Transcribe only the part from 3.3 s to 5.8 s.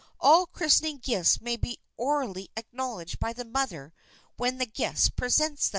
the mother when the guest presents them.